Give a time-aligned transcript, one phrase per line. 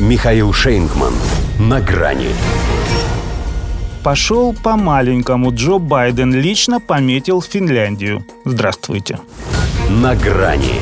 [0.00, 1.12] Михаил Шейнгман.
[1.60, 2.30] На грани.
[4.02, 5.54] Пошел по-маленькому.
[5.54, 8.26] Джо Байден лично пометил Финляндию.
[8.44, 9.20] Здравствуйте.
[9.88, 10.80] На грани.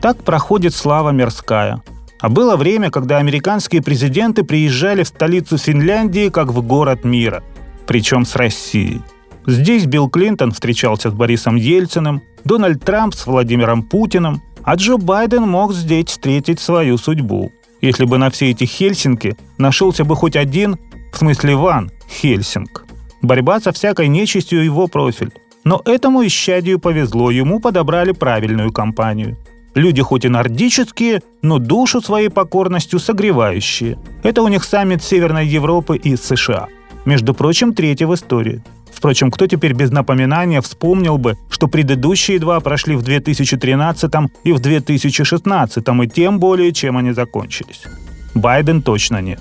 [0.00, 1.82] Так проходит слава мирская.
[2.20, 7.42] А было время, когда американские президенты приезжали в столицу Финляндии как в город мира.
[7.88, 9.02] Причем с Россией.
[9.48, 15.42] Здесь Билл Клинтон встречался с Борисом Ельциным, Дональд Трамп с Владимиром Путиным, а Джо Байден
[15.42, 17.52] мог здесь встретить свою судьбу.
[17.80, 20.76] Если бы на все эти Хельсинки нашелся бы хоть один,
[21.12, 22.84] в смысле Ван, Хельсинг.
[23.22, 25.32] Борьба со всякой нечистью его профиль.
[25.64, 29.36] Но этому исчадию повезло, ему подобрали правильную компанию.
[29.74, 33.98] Люди хоть и нордические, но душу своей покорностью согревающие.
[34.22, 36.68] Это у них саммит Северной Европы и США.
[37.04, 38.62] Между прочим, третий в истории–
[39.00, 44.12] Впрочем, кто теперь без напоминания вспомнил бы, что предыдущие два прошли в 2013
[44.44, 47.84] и в 2016, и тем более, чем они закончились.
[48.34, 49.40] Байден точно нет.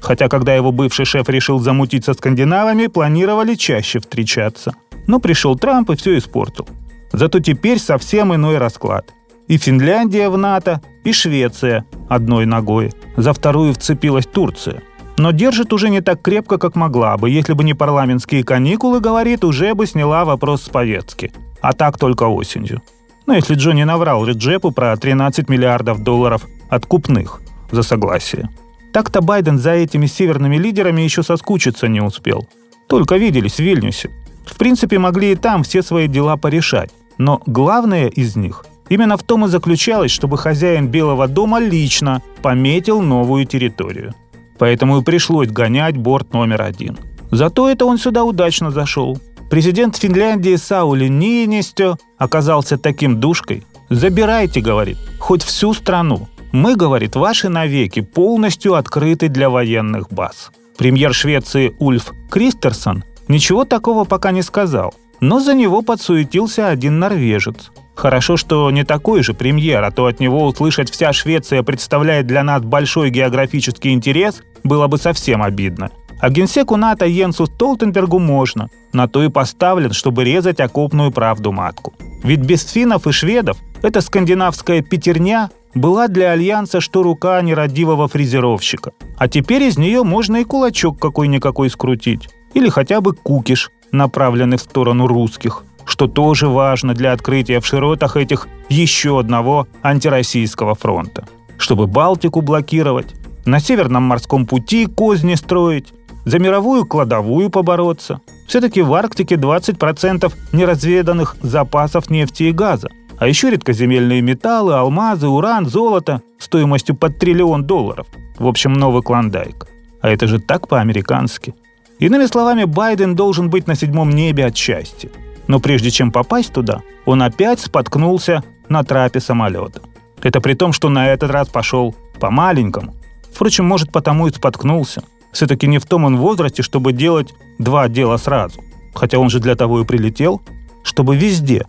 [0.00, 4.74] Хотя, когда его бывший шеф решил замутить со скандинавами, планировали чаще встречаться.
[5.06, 6.66] Но пришел Трамп и все испортил.
[7.12, 9.14] Зато теперь совсем иной расклад.
[9.46, 12.92] И Финляндия в НАТО, и Швеция одной ногой.
[13.16, 14.82] За вторую вцепилась Турция–
[15.18, 17.30] но держит уже не так крепко, как могла бы.
[17.30, 21.32] Если бы не парламентские каникулы, говорит, уже бы сняла вопрос с повестки.
[21.60, 22.82] А так только осенью.
[23.26, 28.50] Ну, если Джо не наврал Реджепу про 13 миллиардов долларов откупных за согласие.
[28.92, 32.46] Так-то Байден за этими северными лидерами еще соскучиться не успел.
[32.86, 34.10] Только виделись в Вильнюсе.
[34.46, 36.90] В принципе, могли и там все свои дела порешать.
[37.18, 43.00] Но главное из них именно в том и заключалось, чтобы хозяин Белого дома лично пометил
[43.00, 44.14] новую территорию–
[44.58, 46.98] Поэтому и пришлось гонять борт номер один.
[47.30, 49.18] Зато это он сюда удачно зашел.
[49.50, 53.64] Президент Финляндии Саули Ниенестё оказался таким душкой.
[53.90, 56.28] «Забирайте,— говорит,— хоть всю страну.
[56.52, 60.50] Мы,— говорит,— ваши навеки полностью открыты для военных баз».
[60.76, 67.70] Премьер Швеции Ульф Кристерсон ничего такого пока не сказал, но за него подсуетился один норвежец.
[67.96, 72.42] Хорошо, что не такой же премьер, а то от него услышать вся Швеция представляет для
[72.44, 75.90] нас большой географический интерес, было бы совсем обидно.
[76.20, 78.68] А генсеку НАТО Йенсу Столтенбергу можно.
[78.92, 81.94] На то и поставлен, чтобы резать окопную правду матку.
[82.22, 88.92] Ведь без финнов и шведов эта скандинавская пятерня была для Альянса что рука нерадивого фрезеровщика.
[89.16, 92.28] А теперь из нее можно и кулачок какой-никакой скрутить.
[92.52, 98.16] Или хотя бы кукиш, направленный в сторону русских что тоже важно для открытия в широтах
[98.16, 101.26] этих еще одного антироссийского фронта.
[101.56, 103.14] Чтобы Балтику блокировать,
[103.46, 108.20] на Северном морском пути козни строить, за мировую кладовую побороться.
[108.48, 112.88] Все-таки в Арктике 20% неразведанных запасов нефти и газа.
[113.18, 118.08] А еще редкоземельные металлы, алмазы, уран, золото стоимостью под триллион долларов.
[118.38, 119.68] В общем, новый клондайк.
[120.02, 121.54] А это же так по-американски.
[121.98, 125.10] Иными словами, Байден должен быть на седьмом небе от счастья.
[125.46, 129.80] Но прежде чем попасть туда, он опять споткнулся на трапе самолета.
[130.22, 132.94] Это при том, что на этот раз пошел по-маленькому.
[133.32, 135.02] Впрочем, может, потому и споткнулся.
[135.32, 138.62] Все-таки не в том он возрасте, чтобы делать два дела сразу.
[138.94, 140.40] Хотя он же для того и прилетел,
[140.82, 141.66] чтобы везде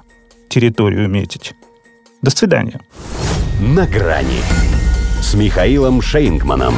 [0.49, 1.53] территорию метить.
[2.21, 2.79] До свидания.
[3.59, 4.41] На грани
[5.21, 6.73] с Михаилом Шейнгманом.